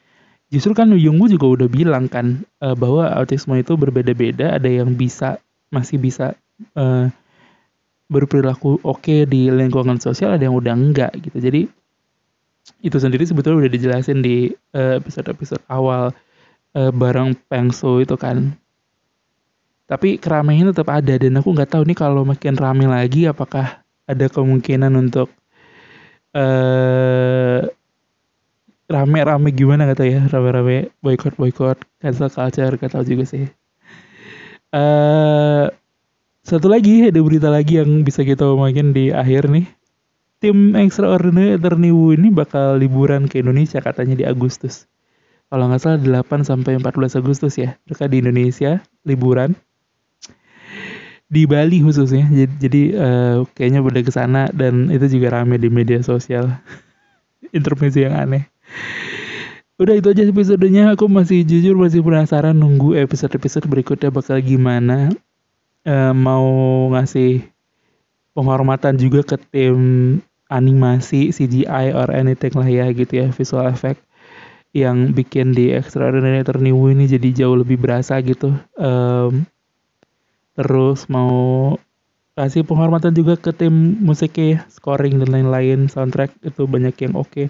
justru 0.48 0.72
kan 0.72 0.88
Yunggu 0.94 1.28
juga 1.32 1.52
udah 1.60 1.68
bilang 1.68 2.08
kan 2.08 2.46
uh, 2.64 2.72
bahwa 2.72 3.12
autisme 3.12 3.58
itu 3.60 3.76
berbeda-beda, 3.76 4.56
ada 4.56 4.70
yang 4.70 4.94
bisa 4.96 5.36
masih 5.68 6.00
bisa 6.00 6.32
uh, 6.78 7.12
berperilaku 8.08 8.80
oke 8.84 9.00
okay 9.00 9.24
di 9.24 9.48
lingkungan 9.48 9.98
sosial, 10.00 10.36
ada 10.36 10.44
yang 10.44 10.56
udah 10.56 10.72
enggak 10.72 11.12
gitu. 11.20 11.40
Jadi 11.40 11.81
itu 12.82 12.96
sendiri 12.98 13.26
sebetulnya 13.26 13.66
udah 13.66 13.72
dijelasin 13.72 14.22
di 14.22 14.50
uh, 14.74 14.98
episode-episode 14.98 15.62
awal 15.70 16.14
uh, 16.74 16.92
bareng 16.94 17.34
Pengso 17.50 17.98
itu 18.02 18.14
kan. 18.14 18.54
Tapi 19.90 20.16
keramaian 20.16 20.70
tetap 20.70 20.88
ada 20.88 21.14
dan 21.18 21.36
aku 21.36 21.52
nggak 21.52 21.74
tahu 21.74 21.82
nih 21.84 21.98
kalau 21.98 22.22
makin 22.22 22.54
ramai 22.56 22.86
lagi 22.88 23.28
apakah 23.28 23.82
ada 24.06 24.26
kemungkinan 24.30 24.94
untuk 24.94 25.28
uh, 26.32 27.60
rame-rame 28.88 29.48
gimana 29.56 29.88
kata 29.88 30.04
ya 30.04 30.20
rame-rame 30.28 30.92
boykot 31.00 31.34
boykot 31.40 31.78
cancel 32.00 32.28
culture 32.28 32.74
gak 32.76 32.92
tahu 32.92 33.04
juga 33.04 33.24
sih. 33.24 33.44
Uh, 34.72 35.68
satu 36.42 36.66
lagi 36.72 37.06
ada 37.06 37.20
berita 37.20 37.52
lagi 37.52 37.78
yang 37.78 38.02
bisa 38.02 38.24
kita 38.24 38.48
omongin 38.48 38.96
di 38.96 39.12
akhir 39.12 39.52
nih 39.52 39.68
tim 40.42 40.74
Extraordinary 40.74 41.54
Attorney 41.54 41.94
Wu 41.94 42.18
ini 42.18 42.34
bakal 42.34 42.82
liburan 42.82 43.30
ke 43.30 43.38
Indonesia 43.38 43.78
katanya 43.78 44.18
di 44.18 44.26
Agustus. 44.26 44.90
Kalau 45.46 45.70
nggak 45.70 45.78
salah 45.78 46.00
8 46.02 46.42
sampai 46.42 46.82
14 46.82 47.22
Agustus 47.22 47.54
ya. 47.54 47.78
Mereka 47.86 48.10
di 48.10 48.18
Indonesia 48.18 48.82
liburan. 49.06 49.54
Di 51.30 51.46
Bali 51.46 51.78
khususnya. 51.78 52.26
Jadi, 52.26 52.54
jadi 52.58 52.82
uh, 52.98 53.36
kayaknya 53.54 53.86
udah 53.86 54.02
ke 54.02 54.10
sana 54.10 54.50
dan 54.50 54.90
itu 54.90 55.06
juga 55.14 55.38
rame 55.38 55.62
di 55.62 55.70
media 55.70 56.02
sosial. 56.02 56.58
Intermezzo 57.56 58.02
yang 58.02 58.18
aneh. 58.18 58.50
Udah 59.78 59.94
itu 59.94 60.10
aja 60.10 60.26
episodenya. 60.26 60.90
Aku 60.98 61.06
masih 61.06 61.46
jujur 61.46 61.78
masih 61.78 62.02
penasaran 62.02 62.58
nunggu 62.58 62.98
episode-episode 62.98 63.70
berikutnya 63.70 64.10
bakal 64.10 64.42
gimana. 64.42 65.14
Uh, 65.86 66.16
mau 66.16 66.48
ngasih 66.96 67.46
penghormatan 68.32 68.96
juga 68.96 69.20
ke 69.22 69.36
tim 69.52 69.78
animasi 70.52 71.32
CGI 71.32 71.96
or 71.96 72.12
anything 72.12 72.52
lah 72.52 72.68
ya 72.68 72.92
gitu 72.92 73.24
ya 73.24 73.26
visual 73.32 73.64
effect 73.64 74.04
yang 74.76 75.12
bikin 75.12 75.52
di 75.52 75.72
Extraordinary 75.72 76.44
Attorney 76.44 76.72
Wu 76.72 76.92
ini 76.92 77.08
jadi 77.08 77.44
jauh 77.44 77.60
lebih 77.60 77.76
berasa 77.80 78.16
gitu. 78.24 78.56
Um, 78.76 79.44
terus 80.56 81.08
mau 81.12 81.76
kasih 82.36 82.64
penghormatan 82.64 83.12
juga 83.12 83.36
ke 83.36 83.52
tim 83.52 84.00
musiknya 84.00 84.44
ya 84.56 84.58
scoring 84.72 85.20
dan 85.20 85.28
lain-lain 85.28 85.92
soundtrack 85.92 86.32
itu 86.40 86.64
banyak 86.64 86.96
yang 87.04 87.14
oke. 87.16 87.28
Okay. 87.28 87.46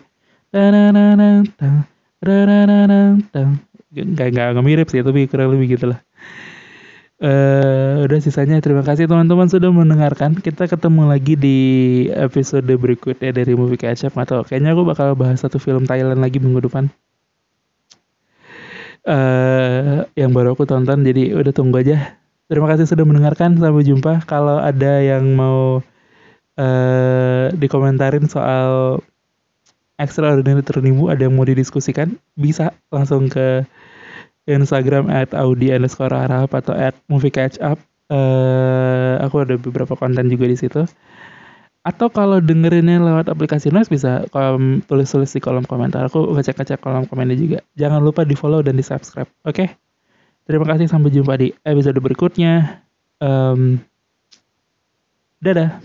nggak 3.93 4.29
nggak 4.55 4.65
mirip 4.65 4.89
sih 4.89 5.05
tapi 5.05 5.29
kurang 5.29 5.53
lebih 5.53 5.77
gitu 5.77 5.93
lah 5.93 6.01
Uh, 7.23 8.03
udah 8.03 8.19
sisanya 8.19 8.59
terima 8.59 8.83
kasih 8.83 9.07
teman-teman 9.07 9.47
sudah 9.47 9.71
mendengarkan. 9.71 10.35
Kita 10.35 10.67
ketemu 10.67 11.07
lagi 11.07 11.39
di 11.39 11.59
episode 12.11 12.67
berikutnya 12.67 13.31
dari 13.31 13.55
Movie 13.55 13.79
Catch 13.79 14.11
atau 14.11 14.43
kayaknya 14.43 14.75
aku 14.75 14.83
bakal 14.83 15.15
bahas 15.15 15.39
satu 15.39 15.63
film 15.63 15.87
Thailand 15.87 16.19
lagi 16.19 16.43
minggu 16.43 16.67
depan. 16.67 16.91
Uh, 19.07 20.03
yang 20.19 20.35
baru 20.35 20.59
aku 20.59 20.67
tonton 20.67 21.07
jadi 21.07 21.39
udah 21.39 21.55
tunggu 21.55 21.87
aja. 21.87 22.19
Terima 22.51 22.67
kasih 22.67 22.91
sudah 22.91 23.07
mendengarkan. 23.07 23.55
Sampai 23.55 23.87
jumpa. 23.87 24.27
Kalau 24.27 24.59
ada 24.59 24.99
yang 24.99 25.23
mau 25.39 25.79
uh, 26.59 27.47
dikomentarin 27.55 28.27
soal 28.27 28.99
Extraordinary 29.95 30.67
Ternimu 30.67 31.07
ada 31.07 31.23
yang 31.23 31.39
mau 31.39 31.47
didiskusikan 31.47 32.19
bisa 32.35 32.75
langsung 32.91 33.31
ke 33.31 33.63
Instagram 34.51 35.07
at 35.13 35.31
Audi 35.37 35.71
underscore 35.71 36.13
Arab 36.13 36.51
atau 36.51 36.75
at 36.75 36.97
movie 37.07 37.31
catch 37.31 37.59
up. 37.63 37.79
Uh, 38.13 39.17
aku 39.25 39.47
ada 39.47 39.55
beberapa 39.57 39.95
konten 39.97 40.29
juga 40.29 40.51
di 40.51 40.59
situ. 40.59 40.85
Atau 41.83 42.15
kalau 42.15 42.39
dengerinnya 42.39 43.03
lewat 43.03 43.27
aplikasi 43.27 43.75
Noise 43.75 43.91
bisa 43.91 44.23
tulis-tulis 44.87 45.31
di 45.35 45.41
kolom 45.43 45.67
komentar. 45.67 46.07
Aku 46.07 46.31
ngecek-ngecek 46.31 46.79
kolom 46.79 47.11
komennya 47.11 47.35
juga. 47.35 47.59
Jangan 47.75 47.99
lupa 47.99 48.23
di 48.23 48.39
follow 48.39 48.63
dan 48.63 48.79
di 48.79 48.85
subscribe. 48.87 49.27
Oke? 49.43 49.67
Okay? 49.67 49.69
Terima 50.47 50.67
kasih 50.67 50.87
sampai 50.91 51.11
jumpa 51.11 51.35
di 51.39 51.55
episode 51.63 51.99
berikutnya. 52.03 52.83
Um, 53.23 53.83
dadah. 55.39 55.79